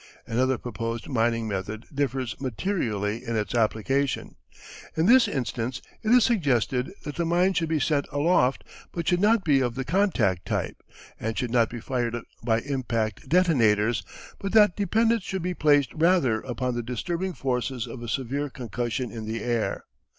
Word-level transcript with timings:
Another 0.25 0.57
proposed 0.57 1.07
mining 1.07 1.47
method 1.47 1.85
differs 1.93 2.35
materially 2.41 3.23
in 3.23 3.35
its 3.35 3.53
application. 3.53 4.35
In 4.97 5.05
this 5.05 5.27
instance 5.27 5.79
it 6.01 6.09
is 6.09 6.23
suggested 6.23 6.91
that 7.03 7.17
the 7.17 7.23
mines 7.23 7.57
should 7.57 7.69
be 7.69 7.79
sent 7.79 8.07
aloft, 8.11 8.63
but 8.91 9.07
should 9.07 9.19
not 9.19 9.43
be 9.43 9.59
of 9.61 9.75
the 9.75 9.85
contact 9.85 10.45
type, 10.47 10.81
and 11.19 11.37
should 11.37 11.51
not 11.51 11.69
be 11.69 11.79
fired 11.79 12.17
by 12.43 12.61
impact 12.61 13.29
detonators, 13.29 14.01
but 14.39 14.53
that 14.53 14.75
dependence 14.75 15.21
should 15.21 15.43
be 15.43 15.53
placed 15.53 15.91
rather 15.93 16.41
upon 16.41 16.73
the 16.73 16.81
disturbing 16.81 17.33
forces 17.33 17.85
of 17.85 18.01
a 18.01 18.07
severe 18.09 18.49
concussion 18.49 19.11
in 19.11 19.25
the 19.27 19.43
air. 19.43 19.85